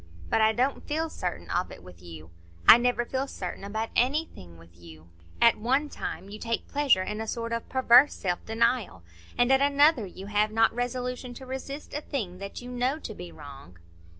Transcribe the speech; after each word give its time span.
But 0.31 0.41
I 0.41 0.51
don't 0.51 0.87
feel 0.87 1.11
certain 1.11 1.47
of 1.51 1.71
it 1.71 1.83
with 1.83 2.01
you; 2.01 2.31
I 2.67 2.79
never 2.79 3.05
feel 3.05 3.27
certain 3.27 3.63
about 3.63 3.89
anything 3.95 4.57
with 4.57 4.75
you. 4.75 5.09
At 5.39 5.59
one 5.59 5.89
time 5.89 6.27
you 6.27 6.39
take 6.39 6.67
pleasure 6.67 7.03
in 7.03 7.21
a 7.21 7.27
sort 7.27 7.53
of 7.53 7.69
perverse 7.69 8.15
self 8.15 8.43
denial, 8.43 9.03
and 9.37 9.51
at 9.51 9.61
another 9.61 10.07
you 10.07 10.25
have 10.25 10.51
not 10.51 10.73
resolution 10.73 11.35
to 11.35 11.45
resist 11.45 11.93
a 11.93 12.01
thing 12.01 12.39
that 12.39 12.63
you 12.63 12.71
know 12.71 12.97
to 12.97 13.13
be 13.13 13.31
wrong." 13.31 13.77